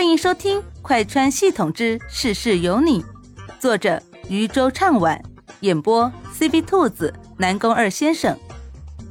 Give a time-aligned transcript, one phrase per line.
[0.00, 3.02] 欢迎收听《快穿系统之事事有你》，
[3.60, 5.22] 作者渔舟唱晚，
[5.60, 8.40] 演播 CB 兔子、南宫二先生。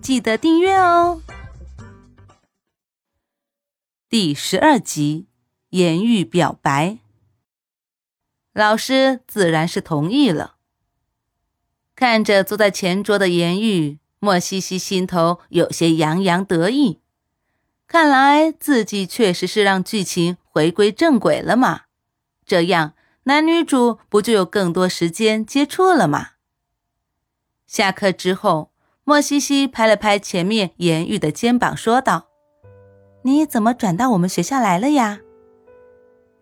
[0.00, 1.20] 记得订阅哦。
[4.08, 5.26] 第十二集，
[5.68, 6.96] 言语表白。
[8.54, 10.54] 老师自然是同意了。
[11.94, 16.99] 看着坐在前桌的言语，莫西西心头有些洋洋得意。
[17.90, 21.86] 看来自己确实是让剧情回归正轨了嘛，
[22.46, 22.92] 这样
[23.24, 26.28] 男女主不就有更多时间接触了吗？
[27.66, 28.70] 下课之后，
[29.02, 32.28] 莫西西拍了拍前面言玉的肩膀，说道
[33.26, 35.18] ：“你怎么转到我们学校来了呀？”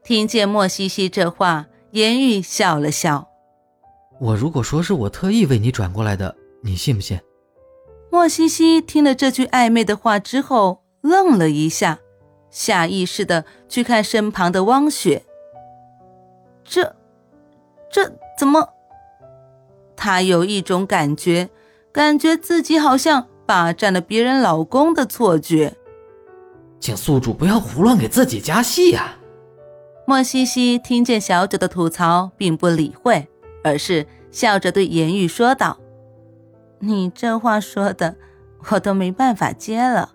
[0.04, 3.26] 听见莫西西这话，言玉笑了笑
[4.20, 7.18] ：“我如果说是我特意为你转过来的，你信不信？”
[8.12, 10.84] 莫西西听了这句暧昧的话之后。
[11.00, 11.98] 愣了一下，
[12.50, 15.24] 下意识的去看身旁的汪雪。
[16.64, 16.96] 这，
[17.90, 18.70] 这怎么？
[19.96, 21.48] 他有一种感觉，
[21.92, 25.76] 感觉自己好像霸占了别人老公的错觉。
[26.80, 29.16] 请宿主不要胡乱给自己加戏呀！
[30.06, 33.28] 莫西西听见小九的吐槽，并不理会，
[33.64, 35.78] 而是笑着对言玉说道
[36.80, 38.16] ：“你这话说的，
[38.70, 40.14] 我都没办法接了。”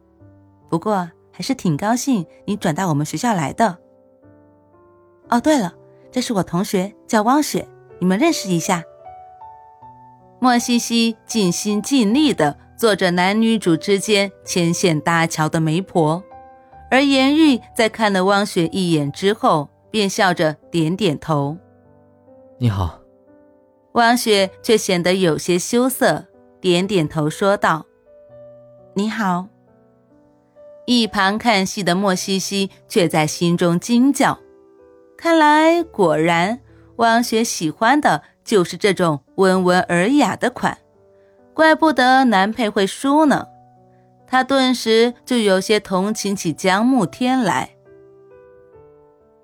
[0.74, 3.78] 不过还是挺高兴你转到我们学校来的。
[5.30, 5.72] 哦，对了，
[6.12, 7.68] 这是我同学，叫汪雪，
[8.00, 8.84] 你们认识一下。
[10.40, 16.24] 莫西西尽心尽力的做着男女主之间牵线搭桥的媒婆，
[16.90, 21.56] 而颜玉在看了汪雪一眼之后，便笑着点点头。
[22.58, 23.00] 你好。
[23.92, 26.26] 汪雪却显得有些羞涩，
[26.60, 27.86] 点点头说道
[28.98, 29.50] ：“你好。”
[30.86, 34.38] 一旁看戏的莫西西却在心中惊叫
[35.18, 36.60] ：“看来果然，
[36.98, 40.78] 汪雪喜欢的就是这种温文尔雅的款，
[41.54, 43.48] 怪不得男配会输呢。”
[44.28, 47.70] 他顿时就有些同情起江慕天来。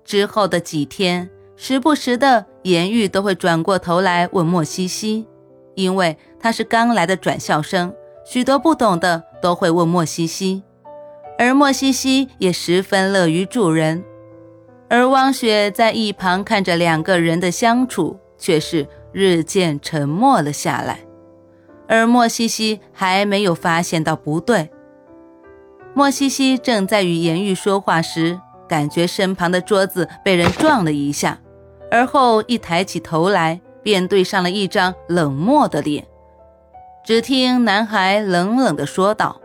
[0.04, 5.28] 之后的几天，时不时的颜玉都会转过头来问莫西西，
[5.76, 7.94] 因为他是刚来的转校生，
[8.26, 10.64] 许多不懂的都会问莫西西。
[11.40, 14.04] 而莫西西也十分乐于助人，
[14.90, 21.00] 而汪雪在一旁看着两个人的相处，却是日渐沉默了下来。
[21.88, 24.68] 而莫西西还没有发现到不对。
[25.94, 31.40] 莫西西正在与颜玉说话时，感觉身旁的桌子被人撞了一下，
[31.90, 36.06] 而后一抬起头来，便对上了一张冷漠的脸。
[37.02, 39.40] 只听男孩冷冷地说道：“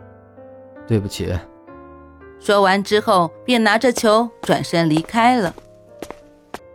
[0.86, 1.34] 对不起。”
[2.46, 5.52] 说完之后，便拿着球转身离开了。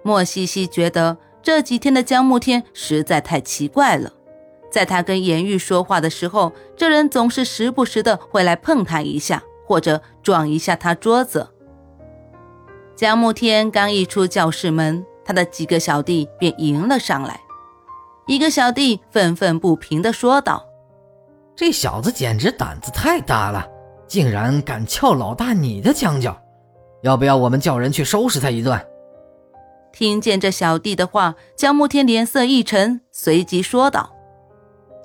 [0.04, 4.12] 莫西西觉得这几天的江慕天实在太奇怪了，
[4.70, 11.48] 在他跟颜玉说话的时候，这人总是时不时的会来碰他一下，或者撞一下他桌子。
[12.94, 17.40] 江慕天刚一出教室门，他的几个小弟便迎了上来。
[18.28, 20.66] 一个小弟愤愤不平地说道
[21.56, 23.66] ：“这小子简直胆子太大了！”
[24.12, 26.38] 竟然敢撬老大你的墙角，
[27.02, 28.78] 要不要我们叫人去收拾他一顿？
[29.94, 34.14] 听见这小弟的话，江慕天脸色一沉，随即说道：“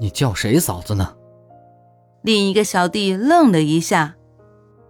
[0.01, 1.15] 你叫谁嫂子呢？”
[2.23, 4.17] 另一个小弟愣了一下：“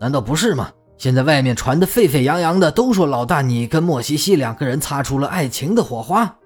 [0.01, 0.71] 难道不是吗？
[0.97, 6.39] 现在外面传的沸沸扬扬的，都说老大你跟莫西西两个人擦出了爱情的火花。”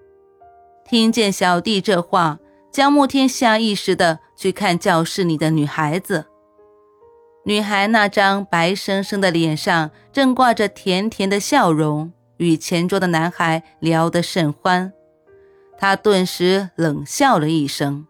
[0.84, 2.40] 听见小弟这话，
[2.72, 6.26] 江慕天下意识的去看教室里的女孩子。
[7.44, 14.92] 女孩那张白生生的脸上正挂着甜甜的笑容，与前桌的男孩聊得甚欢。
[15.78, 18.06] 他顿时冷笑了一声：“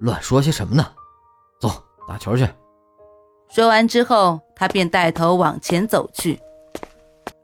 [0.00, 0.92] 乱说些什么呢？
[1.60, 2.48] 走，打球去。”
[3.48, 6.40] 说完之后，他便带头往前走去，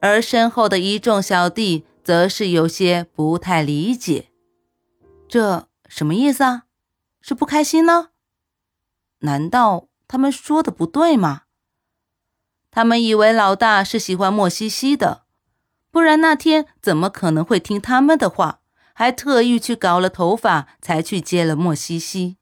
[0.00, 4.26] 而身后的一众小弟则是有些不太理解
[5.28, 6.64] ：“这什么意思啊？
[7.20, 8.08] 是不开心呢？
[9.20, 11.42] 难道？”他们说的不对吗？
[12.70, 15.22] 他们以为老大是喜欢莫西西的，
[15.90, 18.60] 不然那天怎么可能会听他们的话，
[18.94, 22.36] 还特意去搞了头发才去接了莫西西。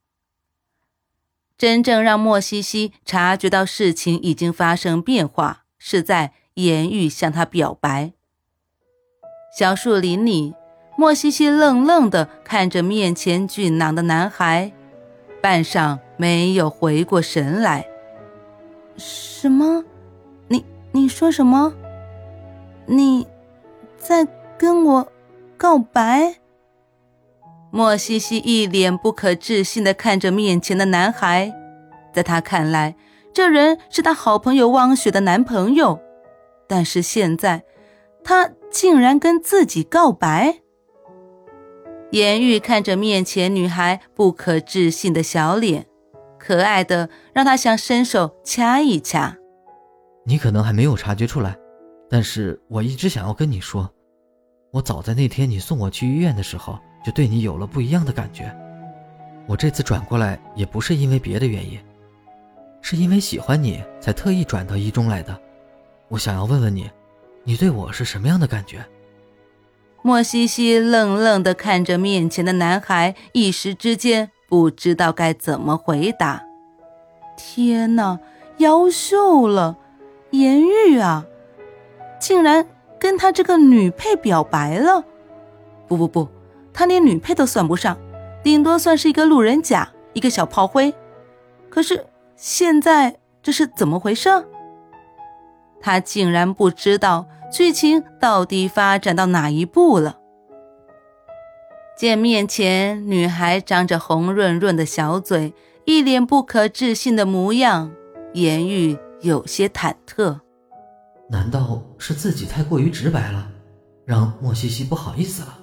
[1.58, 8.12] 真正让莫西西察觉到事情已经发生变化，是在言语向他表白。
[9.56, 10.54] 小树林里，
[10.98, 14.72] 莫西西愣愣地看着面前俊朗的男孩。
[15.46, 17.86] 半晌没有回过神来。
[18.96, 19.84] 什么？
[20.48, 21.72] 你你说什么？
[22.86, 23.24] 你
[23.96, 24.26] 在
[24.58, 25.12] 跟我
[25.56, 26.34] 告白？
[27.70, 31.54] 莫西西一脸不可置信的看着面前的男孩，
[32.12, 32.96] 在他看来，
[33.32, 36.00] 这人是他好朋友汪雪的男朋友，
[36.66, 37.62] 但是现在，
[38.24, 40.62] 他竟然跟自己告白。
[42.16, 45.84] 颜玉看着面前女孩不可置信的小脸，
[46.38, 49.36] 可爱的让他想伸手掐一掐。
[50.24, 51.54] 你可能还没有察觉出来，
[52.08, 53.90] 但是我一直想要跟你说，
[54.70, 56.78] 我早在那天你送我去医院的时候。
[57.04, 58.52] 就对你有了不一样的感觉。
[59.46, 61.78] 我这次转过来也不是因为别的原因，
[62.82, 65.40] 是因为喜欢你才特意转到一中来的。
[66.08, 66.90] 我想要问问你，
[67.44, 68.84] 你对我是什么样的感觉？
[70.06, 76.44] 莫西西愣愣地看着面前的男孩，一时之间不知道该怎么回答。
[77.36, 78.20] 天哪，
[78.58, 79.76] 妖秀了，
[80.30, 81.26] 颜玉啊，
[82.20, 82.68] 竟然
[83.00, 85.02] 跟他这个女配表白了！
[85.88, 86.28] 不不不。
[86.72, 87.98] 他连女配都算不上，
[88.44, 90.94] 顶多算是一个路人甲，一个小炮灰。
[91.68, 92.06] 可是
[92.36, 94.30] 现在这是怎么回事？
[95.80, 100.18] 他竟然不知道剧情到底发展到哪一步了。
[101.96, 105.54] 见面前女孩张着红润润的小嘴，
[105.84, 107.90] 一脸不可置信的模样，
[108.34, 110.40] 言语有些忐忑。
[111.30, 113.48] 难道是自己太过于直白了，
[114.04, 115.58] 让莫西西不好意思了？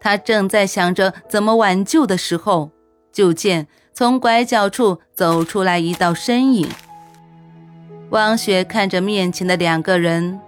[0.00, 2.70] 他正在想着怎么挽救的时候，
[3.12, 6.68] 就见从拐角处走出来一道身影。
[8.10, 10.40] 汪雪看着面前的两个人，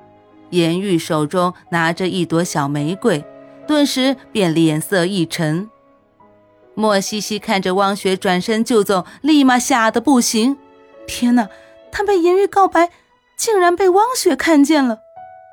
[0.51, 3.25] 颜玉手中拿着一朵小玫瑰，
[3.67, 5.69] 顿时便脸色一沉。
[6.75, 10.57] 莫西西看着汪雪转身就走，立马吓得不行。
[11.07, 11.49] 天哪，
[11.91, 12.91] 他被颜玉告白，
[13.37, 14.99] 竟然被汪雪看见了，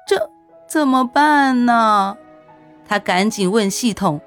[0.08, 0.30] 这
[0.68, 2.18] 怎么办呢？
[2.86, 4.20] 他赶紧问系统：“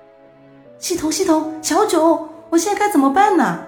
[0.78, 3.60] 系统，系统，小九，我现在该怎么办呢？”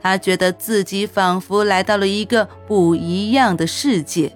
[0.00, 4.34] 他觉得自己仿佛来到了一个不一样的世界，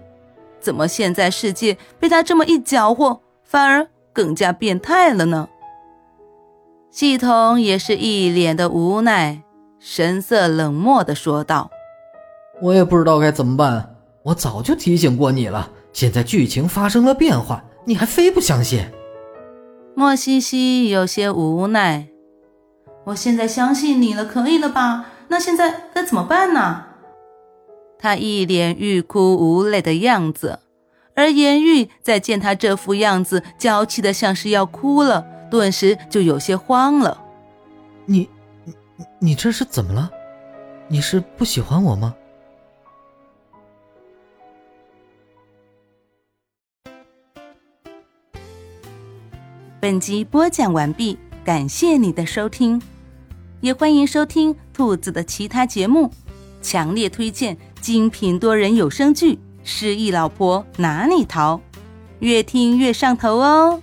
[0.67, 5.49] 怎么现在世界被他这么一搅和，反而更加变态了呢？
[6.91, 9.43] 系统也是一脸的无奈，
[9.79, 11.71] 神色冷漠的说道
[12.61, 18.85] ：“我也不知道该怎么办，我早就提醒过你了，现在剧情发生了变化，你还非不相信。”
[19.95, 22.09] 莫西西有些无奈，
[23.05, 25.07] 我现在相信你了，可以了吧？
[25.29, 26.86] 那现在该怎么办呢？
[27.99, 30.61] 他一脸欲哭无泪的样子，
[31.15, 37.23] 而颜玉在见他这副样子，娇气的像是要哭了，顿时就有些慌了。
[38.05, 38.29] 你，
[38.65, 38.75] 你，
[39.21, 40.11] 你这是怎么了？
[40.89, 42.15] 你是不喜欢我吗？
[49.81, 52.81] 本集播讲完毕，感谢你的收听，
[53.61, 56.11] 也欢迎收听兔子的其他节目，
[56.61, 59.35] 强烈推荐精品多人有声剧
[59.65, 61.57] 《失忆老婆哪里逃》，
[62.19, 63.83] 越听越上头哦。